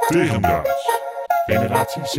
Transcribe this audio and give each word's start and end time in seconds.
Tegendraads. 0.00 0.70
Generatie 1.46 2.02
Z. 2.04 2.16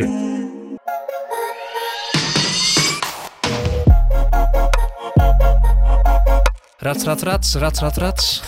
Rats, 6.80 7.04
rats, 7.04 7.22
rats, 7.22 7.54
rats, 7.54 7.80
rats, 7.80 7.96
rats. 7.98 8.42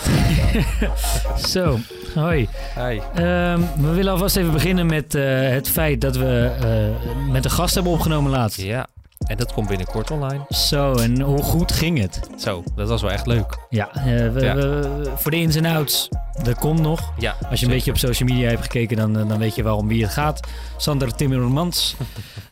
Zo, 1.51 1.77
hoi. 2.15 2.47
Hi. 2.75 2.99
Ehm, 3.15 3.59
we 3.77 3.91
willen 3.93 4.11
alvast 4.11 4.35
even 4.35 4.51
beginnen 4.51 4.85
met 4.85 5.15
eh, 5.15 5.49
het 5.49 5.69
feit 5.69 6.01
dat 6.01 6.15
we 6.17 6.51
eh, 6.61 7.29
met 7.31 7.45
een 7.45 7.51
gast 7.51 7.73
hebben 7.73 7.91
opgenomen 7.93 8.31
laatst. 8.31 8.61
Ja, 8.61 8.87
en 9.27 9.37
dat 9.37 9.53
komt 9.53 9.67
binnenkort 9.67 10.11
online. 10.11 10.45
Zo, 10.49 10.93
en 10.93 11.21
hoe 11.21 11.41
goed 11.41 11.71
ging 11.71 11.99
het? 11.99 12.19
Zo, 12.37 12.63
dat 12.75 12.89
was 12.89 13.01
wel 13.01 13.11
echt 13.11 13.25
leuk. 13.27 13.57
Ja, 13.69 13.89
eh, 13.95 14.03
we, 14.03 14.39
Ja. 14.41 14.55
we- 14.55 15.11
voor 15.15 15.31
de 15.31 15.37
ins 15.37 15.55
en 15.55 15.65
outs, 15.65 16.09
dat 16.43 16.57
komt 16.59 16.79
nog. 16.81 17.13
Ja, 17.19 17.35
Als 17.49 17.59
je 17.59 17.65
een 17.65 17.71
beetje 17.71 17.91
op 17.91 17.97
social 17.97 18.29
media 18.29 18.49
hebt 18.49 18.61
gekeken, 18.61 18.97
dan, 18.97 19.17
eh, 19.19 19.27
dan 19.27 19.37
weet 19.39 19.55
je 19.55 19.63
waarom 19.63 19.87
wie 19.87 20.03
het 20.03 20.11
gaat. 20.13 20.47
Sander 20.77 21.15
Timmermans. 21.15 21.95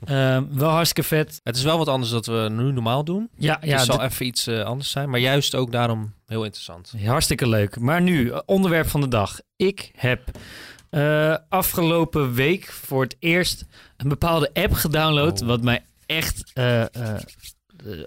Ehm, 0.06 0.44
wel 0.52 0.70
hartstikke 0.70 1.10
vet. 1.10 1.40
Het 1.44 1.56
is 1.56 1.64
wel 1.64 1.78
wat 1.78 1.88
anders 1.88 2.12
dan 2.12 2.26
we 2.26 2.48
nu 2.52 2.72
normaal 2.72 3.04
doen. 3.04 3.30
Ja, 3.38 3.58
Ja, 3.62 3.76
het 3.78 3.86
zal 3.86 4.02
even 4.04 4.26
iets 4.26 4.48
eh, 4.48 4.62
anders 4.64 4.90
zijn, 4.90 5.10
maar 5.10 5.20
juist 5.20 5.56
ook 5.56 5.72
daarom 5.72 6.14
heel 6.26 6.44
interessant. 6.44 6.94
hartstikke 7.06 7.48
leuk. 7.48 7.80
Maar 7.80 8.02
nu, 8.02 8.30
eh, 8.32 8.40
onderwerp 8.46 8.88
van 8.90 9.02
de 9.02 9.08
dag. 9.08 9.40
Ik 9.56 9.92
heb 9.96 10.32
eh, 10.90 11.36
afgelopen 11.50 12.34
week 12.34 12.66
voor 12.72 13.02
het 13.04 13.16
eerst 13.20 13.66
een 13.98 14.10
bepaalde 14.10 14.50
app 14.54 14.74
gedownload. 14.74 15.42
Oh. 15.42 15.48
Wat 15.48 15.62
mij 15.62 15.84
echt 16.06 16.52
eh, 16.54 16.82
eh, 16.82 16.90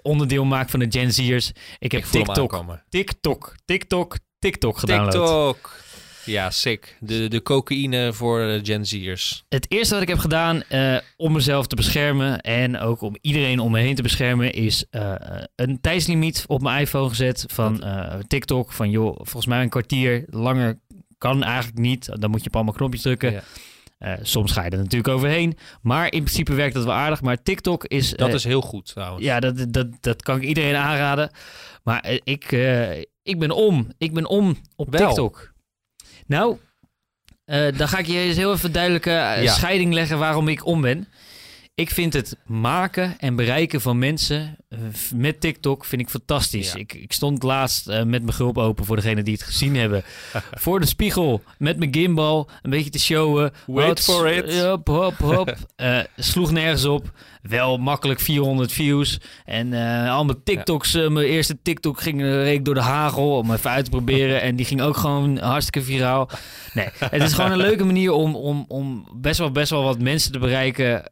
onderdeel 0.01 0.45
maakt 0.45 0.71
van 0.71 0.79
de 0.79 0.87
Gen 0.89 1.13
Z'ers. 1.13 1.51
Ik 1.79 1.91
heb 1.91 2.01
Ik 2.03 2.09
TikTok. 2.09 2.77
TikTok, 2.89 3.55
TikTok, 3.65 4.17
TikTok 4.43 4.77
gedownload. 4.77 5.11
TikTok. 5.11 5.81
Ja, 6.25 6.49
sick. 6.49 6.97
De, 6.99 7.27
de 7.27 7.41
cocaïne 7.41 8.13
voor 8.13 8.39
de 8.39 8.59
Gen 8.63 8.85
Z'ers. 8.85 9.43
Het 9.49 9.71
eerste 9.71 9.93
wat 9.93 10.03
ik 10.03 10.09
heb 10.09 10.17
gedaan 10.17 10.63
eh, 10.63 10.97
om 11.17 11.31
mezelf 11.31 11.67
te 11.67 11.75
beschermen 11.75 12.41
en 12.41 12.79
ook 12.79 13.01
om 13.01 13.17
iedereen 13.21 13.59
om 13.59 13.71
me 13.71 13.79
heen 13.79 13.95
te 13.95 14.01
beschermen, 14.01 14.53
is 14.53 14.85
eh, 14.89 15.13
een 15.55 15.81
tijdslimiet 15.81 16.43
op 16.47 16.61
mijn 16.61 16.81
iPhone 16.81 17.09
gezet 17.09 17.45
van 17.47 17.83
eh, 17.83 18.19
TikTok. 18.27 18.71
Van 18.71 18.89
joh, 18.89 19.15
volgens 19.15 19.45
mij 19.45 19.61
een 19.61 19.69
kwartier 19.69 20.25
langer 20.29 20.79
kan 21.17 21.43
eigenlijk 21.43 21.77
niet. 21.77 22.09
Dan 22.19 22.29
moet 22.29 22.41
je 22.41 22.47
op 22.47 22.55
allemaal 22.55 22.73
knopjes 22.73 23.01
drukken. 23.01 23.31
Ja. 23.31 23.43
Eh, 24.03 24.13
soms 24.21 24.51
ga 24.51 24.63
je 24.63 24.69
er 24.69 24.77
natuurlijk 24.77 25.07
overheen. 25.07 25.57
Maar 25.81 26.03
in 26.03 26.23
principe 26.23 26.53
werkt 26.53 26.73
dat 26.73 26.83
wel 26.83 26.93
aardig. 26.93 27.21
Maar 27.21 27.43
TikTok 27.43 27.85
is. 27.85 28.09
Dat 28.09 28.27
eh, 28.27 28.33
is 28.33 28.43
heel 28.43 28.61
goed 28.61 28.85
trouwens. 28.85 29.25
Ja, 29.25 29.39
dat, 29.39 29.73
dat, 29.73 29.87
dat 30.01 30.21
kan 30.21 30.35
ik 30.35 30.43
iedereen 30.43 30.75
aanraden. 30.75 31.31
Maar 31.83 31.99
eh, 31.99 32.19
ik, 32.23 32.51
eh, 32.51 33.01
ik 33.23 33.39
ben 33.39 33.51
om. 33.51 33.87
Ik 33.97 34.13
ben 34.13 34.25
om 34.29 34.57
op 34.75 34.91
Wel. 34.91 35.07
TikTok. 35.07 35.53
Nou, 36.27 36.57
eh, 37.45 37.77
dan 37.77 37.87
ga 37.87 37.97
ik 37.97 38.05
je 38.05 38.17
eens 38.17 38.37
heel 38.37 38.53
even 38.53 38.71
duidelijke 38.71 39.11
eh, 39.11 39.43
Ja. 39.43 39.53
scheiding 39.53 39.93
leggen 39.93 40.17
waarom 40.17 40.47
ik 40.47 40.65
om 40.65 40.81
ben. 40.81 41.07
Ik 41.75 41.89
vind 41.89 42.13
het 42.13 42.37
maken 42.45 43.19
en 43.19 43.35
bereiken 43.35 43.81
van 43.81 43.99
mensen 43.99 44.57
eh, 44.69 44.79
met 45.15 45.41
TikTok 45.41 45.85
vind 45.85 46.01
ik 46.01 46.09
fantastisch. 46.09 46.71
Ja. 46.71 46.79
Ik, 46.79 46.93
ik 46.93 47.13
stond 47.13 47.43
laatst 47.43 47.85
met 47.87 48.05
mijn 48.05 48.33
gulp 48.33 48.57
open 48.57 48.85
voor 48.85 48.95
degenen 48.95 49.23
die 49.23 49.33
het 49.33 49.43
gezien 49.43 49.75
hebben. 49.75 50.03
voor 50.63 50.79
de 50.79 50.85
spiegel 50.85 51.41
met 51.57 51.77
mijn 51.77 51.93
gimbal 51.93 52.49
een 52.61 52.69
beetje 52.69 52.89
te 52.89 52.99
showen. 52.99 53.53
Wait 53.65 53.99
for 53.99 54.31
it. 54.31 54.61
Hop, 54.61 54.87
hop, 54.87 55.17
hop. 55.17 55.55
Sloeg 56.17 56.51
nergens 56.51 56.85
op. 56.85 57.11
Wel 57.43 57.77
makkelijk 57.77 58.19
400 58.19 58.71
views. 58.71 59.19
En 59.45 59.73
eh 59.73 60.13
al 60.13 60.25
mijn 60.25 60.43
TikToks, 60.43 60.93
eh, 60.93 61.07
mijn 61.07 61.25
eerste 61.25 61.57
TikTok 61.61 62.01
ging 62.01 62.21
eh, 62.21 62.43
reek 62.43 62.65
door 62.65 62.73
de 62.73 62.81
hagel 62.81 63.37
om 63.37 63.51
even 63.51 63.69
uit 63.69 63.85
te 63.85 63.91
proberen. 63.91 64.41
en 64.47 64.55
die 64.55 64.65
ging 64.65 64.81
ook 64.81 64.97
gewoon 64.97 65.37
hartstikke 65.37 65.87
viraal. 65.87 66.29
Nee, 66.73 66.87
het 66.99 67.21
is 67.21 67.33
gewoon 67.33 67.51
een 67.51 67.57
leuke 67.57 67.83
manier 67.83 68.11
om, 68.11 68.35
om, 68.35 68.65
om 68.67 69.07
best, 69.15 69.39
wel, 69.39 69.51
best 69.51 69.69
wel 69.69 69.83
wat 69.83 69.99
mensen 69.99 70.31
te 70.31 70.39
bereiken. 70.39 71.03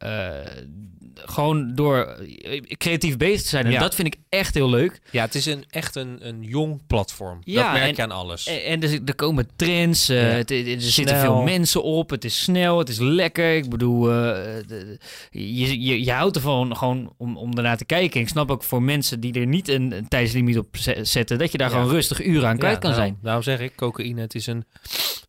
Gewoon 1.24 1.74
door 1.74 1.98
eh, 2.04 2.60
creatief 2.76 3.16
bezig 3.16 3.42
te 3.42 3.48
zijn. 3.48 3.64
En 3.64 3.70
Ja. 3.70 3.80
dat 3.80 3.94
vind 3.94 4.14
ik 4.14 4.20
echt 4.28 4.54
heel 4.54 4.70
leuk. 4.70 5.00
Ja, 5.10 5.24
het 5.24 5.34
is 5.34 5.46
een, 5.46 5.64
echt 5.70 5.96
een, 5.96 6.16
een 6.20 6.42
jong 6.42 6.80
platform. 6.86 7.38
Ja, 7.44 7.62
dat 7.62 7.72
merk 7.72 7.88
en- 7.88 7.94
je 7.96 8.02
aan 8.02 8.10
alles. 8.18 8.46
En, 8.46 8.64
en 8.64 8.82
er, 8.82 9.00
er 9.04 9.14
komen 9.14 9.48
trends, 9.56 10.06
Ja. 10.06 10.14
het- 10.14 10.50
er 10.50 10.80
zitten 10.80 11.16
veel 11.20 11.42
mensen 11.42 11.82
op, 11.82 12.10
het 12.10 12.24
is 12.24 12.42
snel, 12.42 12.78
het 12.78 12.88
is 12.88 12.98
lekker. 12.98 13.56
Ik 13.56 13.68
bedoel, 13.70 14.10
eh, 14.10 14.14
de- 14.66 14.98
je, 15.30 15.82
je, 15.82 16.04
je 16.04 16.12
houdt 16.12 16.36
ervan 16.36 16.76
gewoon 16.76 17.12
om, 17.16 17.36
om 17.36 17.56
ernaar 17.56 17.76
te 17.76 17.84
kijken. 17.84 18.14
En 18.16 18.20
ik 18.20 18.28
snap 18.28 18.50
ook 18.50 18.62
voor 18.62 18.82
mensen 18.82 19.20
die 19.20 19.32
er 19.32 19.46
niet 19.46 19.68
een, 19.68 19.92
een 19.96 20.08
tijdslimiet 20.08 20.58
op 20.58 20.76
ze- 20.76 20.98
zetten, 21.02 21.38
dat 21.38 21.52
je 21.52 21.58
daar 21.58 21.70
gewoon 21.70 21.88
rustig 21.88 22.24
uren 22.24 22.48
aan 22.48 22.58
kwijt 22.58 22.78
kan 22.78 22.94
zijn. 22.94 23.18
Daarom 23.22 23.42
zeg 23.42 23.60
ik, 23.60 23.76
cocaïne, 23.76 24.20
het 24.20 24.34
is 24.34 24.46
een 24.46 24.64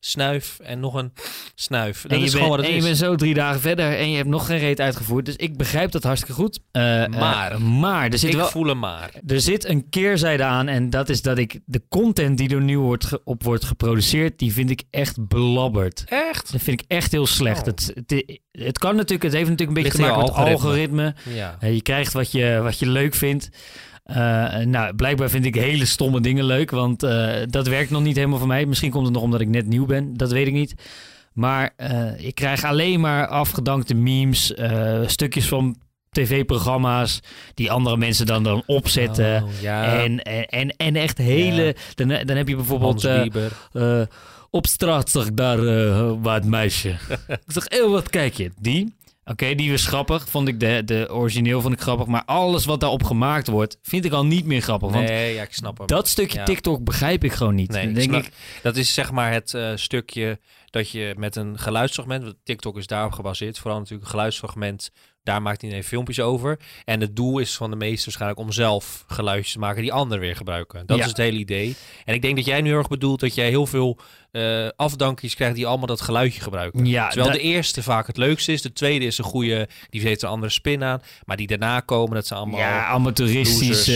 snuif 0.05 0.59
en 0.63 0.79
nog 0.79 0.93
een 0.93 1.13
snuif. 1.55 2.01
Dat 2.01 2.11
En 2.11 2.19
je, 2.19 2.23
is 2.25 2.31
bent, 2.31 2.43
gewoon 2.43 2.57
wat 2.57 2.65
het 2.65 2.75
en 2.75 2.81
je 2.81 2.87
bent 2.87 2.97
zo 2.97 3.15
drie 3.15 3.33
dagen 3.33 3.61
verder 3.61 3.97
en 3.97 4.09
je 4.09 4.15
hebt 4.17 4.29
nog 4.29 4.45
geen 4.45 4.57
reet 4.59 4.79
uitgevoerd. 4.81 5.25
Dus 5.25 5.35
ik 5.35 5.57
begrijp 5.57 5.91
dat 5.91 6.03
hartstikke 6.03 6.35
goed. 6.41 6.59
Eh, 6.71 7.03
eh, 7.03 7.09
Maar. 7.11 7.61
maar 7.61 8.09
er 8.09 8.17
zit 8.17 8.29
ik 8.29 8.35
wel 8.35 8.47
voel 8.47 8.67
hem 8.67 8.79
maar. 8.79 9.11
Er 9.27 9.41
zit 9.41 9.65
een 9.65 9.89
keerzijde 9.89 10.43
aan 10.43 10.67
en 10.67 10.89
dat 10.89 11.09
is 11.09 11.21
dat 11.21 11.37
ik 11.37 11.59
de 11.65 11.81
content 11.89 12.37
die 12.37 12.49
er 12.49 12.61
nu 12.61 12.79
wordt 12.79 13.05
ge- 13.05 13.21
op 13.23 13.43
wordt 13.43 13.65
geproduceerd, 13.65 14.39
die 14.39 14.53
vind 14.53 14.69
ik 14.69 14.83
echt 14.89 15.27
belabberd. 15.27 16.03
Echt? 16.07 16.51
Dat 16.51 16.61
vind 16.61 16.81
ik 16.81 16.85
echt 16.91 17.11
heel 17.11 17.27
slecht. 17.27 17.59
Oh. 17.59 17.65
Het, 17.65 17.91
het, 18.07 18.39
het 18.51 18.77
kan 18.77 18.95
natuurlijk, 18.95 19.23
het 19.23 19.33
heeft 19.33 19.49
natuurlijk 19.49 19.77
een 19.77 19.83
beetje 19.83 19.97
Ligt 19.99 20.11
te 20.11 20.15
maken 20.17 20.33
met 20.35 20.45
het 20.45 20.61
algoritme. 20.63 21.15
Ja. 21.33 21.57
Eh, 21.59 21.73
je 21.73 21.81
krijgt 21.81 22.13
wat 22.13 22.31
je, 22.31 22.59
wat 22.63 22.79
je 22.79 22.85
leuk 22.87 23.13
vindt. 23.15 23.49
Eh, 24.03 24.57
nou, 24.57 24.95
blijkbaar 24.95 25.29
vind 25.29 25.45
ik 25.45 25.55
hele 25.55 25.85
stomme 25.85 26.21
dingen 26.21 26.45
leuk, 26.45 26.71
want 26.71 27.03
eh, 27.03 27.41
dat 27.45 27.67
werkt 27.67 27.89
nog 27.89 28.01
niet 28.01 28.15
helemaal 28.15 28.39
voor 28.39 28.47
mij. 28.47 28.65
Misschien 28.65 28.91
komt 28.91 29.05
het 29.05 29.13
nog 29.13 29.23
omdat 29.23 29.41
ik 29.41 29.47
net 29.47 29.67
nieuw 29.67 29.85
ben, 29.85 30.17
dat 30.17 30.31
weet 30.31 30.47
ik 30.47 30.53
niet. 30.53 30.75
Maar 31.33 31.73
eh, 31.75 32.25
ik 32.25 32.35
krijg 32.35 32.63
alleen 32.63 32.99
maar 32.99 33.27
afgedankte 33.27 33.93
memes, 33.93 34.53
eh, 34.53 34.99
stukjes 35.05 35.47
van 35.47 35.75
tv-programma's 36.13 37.19
die 37.53 37.71
andere 37.71 37.97
mensen 37.97 38.25
dan, 38.25 38.43
dan 38.43 38.63
opzetten. 38.65 39.43
Oh, 39.43 39.49
ja. 39.61 40.03
En, 40.03 40.21
en, 40.21 40.75
en, 40.77 40.95
echt 40.95 41.17
hele. 41.17 41.75
Dan, 41.95 42.07
dan 42.07 42.37
heb 42.37 42.47
je 42.47 42.55
bijvoorbeeld. 42.55 43.03
Eh, 43.03 43.25
eh, 43.71 44.07
op 44.49 44.67
straat 44.67 45.09
zag 45.09 45.25
ik 45.25 45.37
daar 45.37 45.67
eh 45.67 46.11
wat 46.21 46.45
meisje. 46.45 46.89
ik 47.27 47.39
zeg, 47.47 47.63
heel 47.67 47.89
wat 47.91 48.09
kijk 48.09 48.33
je? 48.33 48.51
Die? 48.59 48.93
Oké, 49.25 49.55
die 49.55 49.71
was 49.71 49.85
grappig. 49.85 50.29
Vond 50.29 50.47
ik 50.47 50.59
de, 50.59 50.81
de 50.85 51.07
origineel 51.11 51.61
vond 51.61 51.73
ik 51.73 51.81
grappig. 51.81 52.05
Maar 52.07 52.23
alles 52.25 52.65
wat 52.65 52.79
daarop 52.79 53.03
gemaakt 53.03 53.47
wordt, 53.47 53.77
vind 53.81 54.05
ik 54.05 54.11
al 54.11 54.25
niet 54.25 54.45
meer 54.45 54.61
grappig. 54.61 54.91
Want 54.91 55.07
Nee, 55.07 55.33
ja, 55.33 55.41
ik 55.41 55.53
snap 55.53 55.77
hem. 55.77 55.87
dat 55.87 56.07
stukje 56.07 56.37
Ja. 56.39 56.43
TikTok 56.45 56.83
begrijp 56.83 57.23
ik 57.23 57.31
gewoon 57.31 57.55
niet. 57.55 57.71
Nee, 57.71 57.91
denk 57.91 58.13
ik, 58.15 58.29
Dat 58.61 58.75
is 58.75 58.93
zeg 58.93 59.11
maar 59.11 59.31
het 59.31 59.53
eh, 59.53 59.71
stukje 59.75 60.39
dat 60.73 60.89
je 60.89 61.13
met 61.17 61.35
een 61.35 61.59
geluidsfragment, 61.59 62.23
want 62.23 62.35
TikTok 62.43 62.77
is 62.77 62.87
daarop 62.87 63.11
gebaseerd, 63.11 63.59
vooral 63.59 63.77
natuurlijk 63.79 64.03
een 64.05 64.11
geluidsfragment, 64.11 64.91
daar 65.23 65.41
maakt 65.41 65.63
iedereen 65.63 65.83
filmpjes 65.83 66.19
over. 66.19 66.59
En 66.85 67.01
het 67.01 67.15
doel 67.15 67.39
is 67.39 67.55
van 67.55 67.69
de 67.69 67.75
meesten 67.75 68.03
waarschijnlijk 68.05 68.39
om 68.41 68.51
zelf 68.51 69.03
geluidjes 69.07 69.53
te 69.53 69.59
maken 69.59 69.81
die 69.81 69.93
anderen 69.93 70.19
weer 70.23 70.35
gebruiken. 70.35 70.85
Dat 70.85 70.97
Ja. 70.97 71.03
is 71.03 71.09
het 71.09 71.17
hele 71.17 71.37
idee. 71.37 71.75
En 72.05 72.13
ik 72.13 72.21
denk 72.21 72.35
dat 72.35 72.45
jij 72.45 72.61
nu 72.61 72.69
heel 72.69 72.77
erg 72.77 72.87
bedoelt 72.87 73.19
dat 73.19 73.35
jij 73.35 73.49
heel 73.49 73.65
veel 73.65 73.99
eh, 74.31 74.67
afdankjes 74.75 75.35
krijgt 75.35 75.55
die 75.55 75.67
allemaal 75.67 75.87
dat 75.87 76.01
geluidje 76.01 76.41
gebruiken. 76.41 76.85
ja, 76.85 77.07
Terwijl 77.09 77.31
de 77.33 77.39
eerste 77.39 77.83
vaak 77.83 78.07
het 78.07 78.17
leukste 78.17 78.51
is, 78.51 78.61
de 78.61 78.73
tweede 78.73 79.05
is 79.05 79.17
een 79.17 79.23
goede, 79.23 79.67
die 79.89 80.01
heeft 80.01 80.21
een 80.21 80.29
andere 80.29 80.51
spin 80.51 80.83
aan, 80.83 81.01
maar 81.25 81.37
die 81.37 81.47
daarna 81.47 81.79
komen, 81.79 82.13
dat 82.15 82.27
zijn 82.27 82.39
allemaal... 82.39 82.59
ja, 82.59 82.85
amateuristisch. 82.85 83.67
losers. 83.67 83.87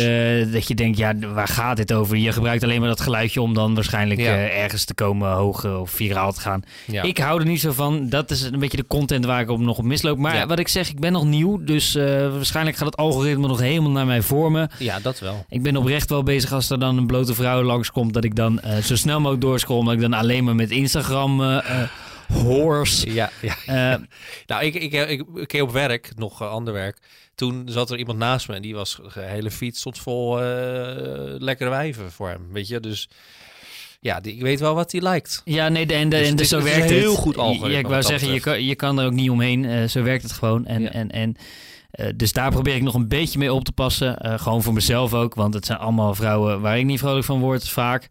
eh, 0.48 0.54
dat 0.54 0.68
je 0.68 0.76
denkt, 0.76 0.98
ja, 0.98 1.16
waar 1.18 1.48
gaat 1.48 1.78
dit 1.78 1.94
over? 1.94 2.18
Je 2.18 2.32
gebruikt 2.32 2.64
alleen 2.64 2.80
maar 2.80 2.90
dat 2.90 3.00
geluidje 3.02 3.42
om 3.42 3.54
dan 3.54 3.76
waarschijnlijk 3.76 4.20
Ja. 4.20 4.26
eh, 4.36 4.62
ergens 4.64 4.86
te 4.86 4.94
komen 4.94 5.32
hoog 5.32 5.66
of 5.66 5.92
viraal 5.92 6.32
te 6.34 6.40
gaan. 6.42 6.62
Ja. 6.88 7.04
Ik 7.04 7.18
hou 7.18 7.40
er 7.40 7.46
niet 7.46 7.60
zo 7.60 7.72
van. 7.72 8.10
Dat 8.10 8.32
is 8.32 8.42
een 8.42 8.60
beetje 8.60 8.78
de 8.78 8.88
content 8.88 9.26
waar 9.26 9.42
ik 9.42 9.50
op 9.50 9.60
nog 9.60 9.78
op 9.78 9.84
misloop. 9.84 10.18
Maar 10.18 10.36
Ja. 10.36 10.46
wat 10.46 10.60
ik 10.60 10.68
zeg, 10.68 10.90
ik 10.90 11.00
ben 11.00 11.12
nog 11.12 11.26
nieuw. 11.26 11.64
Dus 11.64 11.96
eh, 11.96 12.06
waarschijnlijk 12.34 12.78
gaat 12.78 12.86
het 12.86 12.98
algoritme 12.98 13.48
nog 13.48 13.60
helemaal 13.60 13.92
naar 13.92 14.06
mij 14.06 14.22
vormen. 14.22 14.70
ja, 14.80 15.00
dat 15.00 15.20
wel. 15.20 15.46
Ik 15.50 15.62
ben 15.64 15.76
oprecht 15.78 16.10
wel 16.10 16.24
bezig 16.24 16.52
als 16.52 16.70
er 16.70 16.80
dan 16.80 16.98
een 16.98 17.08
blote 17.08 17.34
vrouw 17.34 17.64
langskomt. 17.64 18.14
Dat 18.14 18.24
ik 18.24 18.36
dan 18.36 18.60
eh, 18.60 18.78
zo 18.78 18.96
snel 18.96 19.18
mogelijk 19.20 19.42
doorscroll. 19.42 19.84
Dat 19.86 19.94
ik 19.94 20.02
dan 20.02 20.14
alleen 20.14 20.44
maar 20.44 20.56
met 20.56 20.72
Instagram 20.72 21.42
horse. 22.34 23.14
Ja, 23.14 23.30
ja. 23.42 23.56
Nou, 24.46 24.64
ik, 24.64 24.74
ik, 24.76 24.94
ik, 24.94 25.24
ik 25.36 25.48
keer 25.48 25.62
op 25.62 25.72
werk, 25.72 26.12
nog 26.16 26.42
ander 26.44 26.74
werk. 26.74 26.98
Toen 27.36 27.64
zat 27.66 27.90
er 27.92 27.98
iemand 27.98 28.18
naast 28.18 28.48
me 28.48 28.56
en 28.56 28.62
die 28.62 28.76
was 28.76 29.00
de 29.14 29.22
hele 29.22 29.52
fiets 29.52 29.82
tot 29.82 30.00
vol 30.00 30.36
lekkere 31.40 31.70
wijven 31.70 32.12
voor 32.12 32.30
hem, 32.30 32.42
weet 32.52 32.68
je. 32.68 32.80
Dus 32.80 33.10
ja, 34.00 34.20
die, 34.20 34.34
ik 34.34 34.42
weet 34.42 34.60
wel 34.60 34.76
wat 34.76 34.92
hij 34.92 35.02
lijkt. 35.02 35.42
ja, 35.46 35.70
nee, 35.70 35.86
de- 35.86 35.94
en, 35.94 36.10
de, 36.10 36.18
Dus 36.18 36.28
en 36.30 36.38
is- 36.38 36.50
zo 36.50 36.58
is 36.58 36.64
werkt 36.64 36.78
een 36.78 36.84
het. 36.84 36.92
heel 37.04 37.16
goed 37.16 37.38
algoritme 37.38 37.70
Ja, 37.72 37.78
ik 37.80 37.88
wou 37.88 38.04
zeggen, 38.04 38.34
je 38.34 38.40
kan, 38.40 38.64
je 38.64 38.76
kan 38.76 39.00
er 39.00 39.06
ook 39.06 39.12
niet 39.14 39.30
omheen. 39.30 39.66
Eh, 39.66 39.84
zo 39.88 40.04
werkt 40.04 40.24
het 40.24 40.32
gewoon. 40.32 40.66
En, 40.66 40.82
Ja. 40.82 40.90
en, 40.92 41.12
en, 41.12 41.36
eh, 41.92 42.08
dus 42.16 42.32
daar 42.32 42.52
probeer 42.52 42.76
ik 42.76 42.82
nog 42.82 42.94
een 42.94 43.08
beetje 43.08 43.40
mee 43.40 43.54
op 43.54 43.64
te 43.64 43.72
passen. 43.72 44.18
Eh, 44.18 44.40
gewoon 44.40 44.64
voor 44.64 44.74
mezelf 44.74 45.14
ook. 45.14 45.36
Want 45.36 45.54
het 45.54 45.66
zijn 45.66 45.78
allemaal 45.78 46.16
vrouwen 46.16 46.62
waar 46.62 46.80
ik 46.80 46.86
niet 46.86 47.00
vrolijk 47.00 47.26
van 47.26 47.40
word, 47.40 47.70
vaak. 47.70 48.08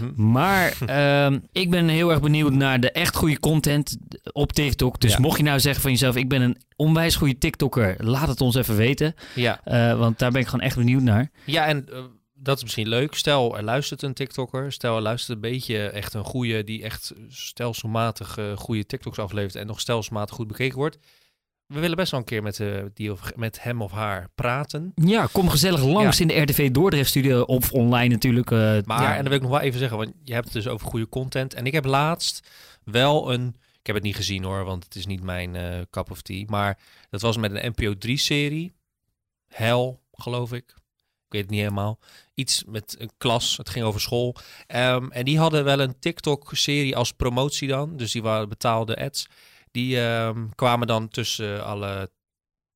Mhm. 0.00 0.30
Maar 0.30 0.72
ehm, 0.86 1.38
ik 1.52 1.70
ben 1.70 1.88
heel 1.88 2.10
erg 2.10 2.20
benieuwd 2.20 2.52
naar 2.52 2.80
de 2.80 2.90
echt 2.92 3.16
goede 3.16 3.40
content 3.40 3.96
op 4.32 4.52
TikTok. 4.52 5.00
Dus 5.00 5.12
Ja. 5.12 5.18
mocht 5.20 5.36
je 5.36 5.42
nou 5.44 5.60
zeggen 5.60 5.82
van 5.82 5.90
jezelf, 5.90 6.16
ik 6.16 6.28
ben 6.28 6.42
een 6.42 6.56
onwijs 6.76 7.16
goede 7.16 7.38
TikToker, 7.38 7.94
laat 7.98 8.28
het 8.28 8.40
ons 8.40 8.54
even 8.54 8.76
weten. 8.76 9.14
Ja, 9.34 9.60
want 9.96 10.18
daar 10.18 10.30
ben 10.30 10.40
ik 10.40 10.46
gewoon 10.46 10.64
echt 10.66 10.76
benieuwd 10.76 11.02
naar. 11.02 11.30
ja 11.44 11.66
en 11.66 11.88
dat 12.38 12.56
is 12.56 12.62
misschien 12.62 12.88
leuk. 12.88 13.14
Stel, 13.14 13.56
er 13.56 13.62
luistert 13.64 14.02
een 14.02 14.14
TikToker. 14.14 14.72
Stel, 14.72 14.96
er 14.96 15.02
luistert 15.02 15.34
een 15.34 15.50
beetje 15.50 15.88
echt 15.88 16.14
een 16.14 16.24
goede, 16.24 16.64
die 16.64 16.82
echt 16.82 17.12
stelselmatig 17.28 18.38
eh, 18.38 18.56
goede 18.56 18.86
TikToks 18.86 19.18
aflevert 19.18 19.54
en 19.54 19.66
nog 19.66 19.80
stelselmatig 19.80 20.34
goed 20.36 20.46
bekeken 20.46 20.78
wordt. 20.78 20.98
We 21.66 21.80
willen 21.80 21.96
best 21.96 22.10
wel 22.10 22.20
een 22.20 22.26
keer 22.26 22.42
met, 22.42 22.60
eh, 22.60 22.82
die 22.94 23.12
of, 23.12 23.32
met 23.36 23.62
hem 23.62 23.82
of 23.82 23.92
haar 23.92 24.28
praten. 24.34 24.92
Ja, 24.94 25.28
kom 25.32 25.48
gezellig 25.48 25.84
langs 25.84 26.20
in 26.20 26.28
de 26.28 26.40
RTV 26.40 26.70
Dordrecht 26.70 27.08
studio 27.08 27.42
of 27.42 27.72
online 27.72 28.08
natuurlijk. 28.14 28.50
eh, 28.50 28.58
Maar, 28.84 29.02
ja. 29.02 29.10
en 29.10 29.16
dan 29.16 29.24
wil 29.24 29.36
ik 29.36 29.42
nog 29.42 29.50
wel 29.50 29.60
even 29.60 29.78
zeggen, 29.78 29.98
want 29.98 30.12
je 30.24 30.32
hebt 30.32 30.44
het 30.44 30.54
dus 30.54 30.68
over 30.68 30.86
goede 30.86 31.08
content. 31.08 31.54
En 31.54 31.66
ik 31.66 31.72
heb 31.72 31.84
laatst 31.84 32.48
wel 32.84 33.32
een, 33.32 33.56
ik 33.80 33.86
heb 33.86 33.94
het 33.94 34.04
niet 34.04 34.16
gezien 34.16 34.44
hoor, 34.44 34.64
want 34.64 34.84
het 34.84 34.94
is 34.94 35.06
niet 35.06 35.22
mijn 35.22 35.86
cup 35.90 36.10
of 36.10 36.22
tea. 36.22 36.44
Maar 36.46 36.78
dat 37.10 37.20
was 37.20 37.36
met 37.36 37.54
een 37.54 37.72
NPO 37.76 37.94
3-serie. 38.08 38.72
Hel, 39.48 40.00
geloof 40.12 40.52
ik. 40.52 40.74
Ik 41.26 41.32
weet 41.32 41.42
het 41.42 41.50
niet 41.50 41.60
helemaal. 41.60 41.98
Iets 42.34 42.64
met 42.66 42.96
een 42.98 43.10
klas, 43.18 43.56
het 43.56 43.68
ging 43.68 43.84
over 43.84 44.00
school. 44.00 44.36
Ehm, 44.66 45.10
en 45.10 45.24
die 45.24 45.38
hadden 45.38 45.64
wel 45.64 45.80
een 45.80 45.98
TikTok-serie 45.98 46.96
als 46.96 47.12
promotie 47.12 47.68
dan. 47.68 47.96
Dus 47.96 48.12
die 48.12 48.22
waren 48.22 48.48
betaalde 48.48 48.96
ads. 48.96 49.26
Die 49.70 50.00
ehm, 50.00 50.46
kwamen 50.54 50.86
dan 50.86 51.08
tussen 51.08 51.64
alle 51.64 52.10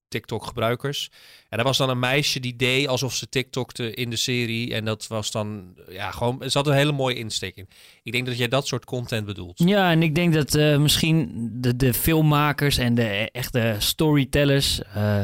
TikTok-gebruikers. 0.08 1.11
En 1.49 1.58
er 1.58 1.64
was 1.64 1.79
dan 1.79 1.88
een 1.88 1.99
meisje 1.99 2.41
die 2.41 2.56
deed 2.56 2.88
alsof 2.88 3.14
ze 3.14 3.29
TikTokte 3.29 3.94
in 3.94 4.11
de 4.11 4.17
serie. 4.17 4.75
En 4.75 4.85
dat 4.85 5.06
was 5.06 5.31
dan, 5.31 5.75
ja, 5.88 6.11
gewoon, 6.11 6.43
er 6.43 6.50
zat 6.50 6.67
een 6.67 6.75
hele 6.75 6.93
mooie 6.93 7.14
insteek 7.14 7.56
in. 7.56 7.69
Ik 8.03 8.12
denk 8.12 8.26
dat 8.26 8.38
jij 8.38 8.49
dat 8.49 8.67
soort 8.67 8.85
content 8.85 9.26
bedoelt. 9.26 9.58
Ja, 9.64 9.91
en 9.91 10.03
ik 10.03 10.14
denk 10.14 10.35
dat 10.35 10.55
eh, 10.55 10.79
misschien 10.79 11.49
de, 11.53 11.76
de 11.76 11.94
filmmakers 11.94 12.79
en 12.79 12.94
de 12.94 13.08
e- 13.08 13.29
echte 13.32 13.76
storytellers... 13.79 14.82
eh, 14.82 15.23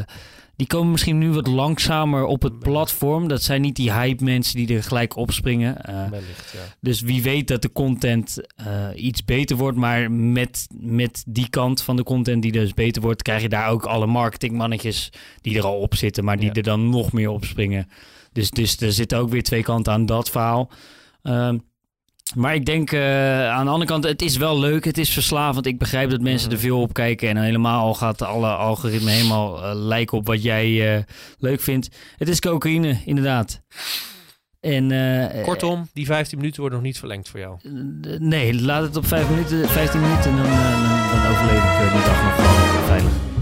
die 0.56 0.66
komen 0.66 0.90
misschien 0.90 1.18
nu 1.18 1.30
wat 1.30 1.46
langzamer 1.46 2.24
op 2.24 2.42
het 2.42 2.58
platform. 2.58 3.28
Dat 3.28 3.42
zijn 3.42 3.60
niet 3.60 3.76
die 3.76 3.92
hype 3.92 4.24
mensen 4.24 4.56
die 4.56 4.76
er 4.76 4.82
gelijk 4.82 5.16
opspringen. 5.16 5.84
Eh, 5.84 6.08
Wellicht, 6.08 6.52
ja. 6.52 6.74
dus 6.80 7.00
wie 7.00 7.22
weet 7.22 7.48
dat 7.48 7.62
de 7.62 7.72
content 7.72 8.40
eh, 8.56 8.88
iets 8.94 9.24
beter 9.24 9.56
wordt. 9.56 9.76
Maar 9.76 10.10
met, 10.10 10.66
met 10.78 11.24
die 11.26 11.48
kant 11.48 11.82
van 11.82 11.96
de 11.96 12.02
content 12.02 12.42
die 12.42 12.52
dus 12.52 12.74
beter 12.74 13.02
wordt... 13.02 13.22
krijg 13.22 13.42
je 13.42 13.48
daar 13.48 13.70
ook 13.70 13.84
alle 13.84 14.06
marketingmannetjes 14.06 15.12
die 15.40 15.56
er 15.56 15.64
al 15.64 15.78
op 15.78 15.94
zitten... 15.94 16.24
maar 16.24 16.36
die 16.36 16.46
Ja. 16.46 16.52
er 16.52 16.62
dan 16.62 16.88
nog 16.88 17.12
meer 17.12 17.30
op 17.30 17.44
springen. 17.44 17.88
Dus, 18.32 18.50
dus 18.50 18.76
er 18.76 18.92
zitten 18.92 19.18
ook 19.18 19.30
weer 19.30 19.42
twee 19.42 19.62
kanten 19.62 19.92
aan 19.92 20.06
dat 20.06 20.30
verhaal. 20.30 20.70
Ehm, 21.22 21.58
maar 22.34 22.54
ik 22.54 22.66
denk 22.66 22.92
eh, 22.92 23.48
aan 23.48 23.64
de 23.64 23.70
andere 23.70 23.90
kant, 23.90 24.04
het 24.04 24.22
is 24.22 24.36
wel 24.36 24.58
leuk. 24.58 24.84
Het 24.84 24.98
is 24.98 25.10
verslavend. 25.10 25.66
Ik 25.66 25.78
begrijp 25.78 26.10
dat 26.10 26.20
mensen 26.20 26.50
er 26.50 26.58
veel 26.58 26.80
op 26.80 26.92
kijken. 26.92 27.28
En 27.28 27.36
helemaal 27.36 27.94
gaat 27.94 28.22
alle 28.22 28.48
algoritme 28.48 29.10
helemaal 29.10 29.62
eh, 29.64 29.70
lijken 29.74 30.18
op 30.18 30.26
wat 30.26 30.42
jij 30.42 30.96
eh, 30.96 31.02
leuk 31.38 31.60
vindt. 31.60 31.88
Het 32.16 32.28
is 32.28 32.40
cocaïne, 32.40 32.98
inderdaad. 33.04 33.62
En, 34.60 34.92
Kortom, 35.42 35.88
die 35.92 36.06
15 36.06 36.38
minuten 36.38 36.60
worden 36.60 36.78
nog 36.78 36.86
niet 36.86 36.98
verlengd 36.98 37.28
voor 37.28 37.40
jou. 37.40 37.58
nee, 38.18 38.62
laat 38.62 38.82
het 38.82 38.96
op 38.96 39.06
5 39.06 39.28
minuten, 39.28 39.68
15 39.68 40.00
minuten. 40.00 40.36
Dan, 40.36 40.44
eh, 40.44 40.70
dan, 40.70 41.22
dan 41.22 41.30
overleef 41.30 41.86
ik 41.86 41.92
die 41.92 42.04
dag 42.04 42.22
nog 42.22 42.34
gewoon 42.34 42.84
veilig. 42.84 43.35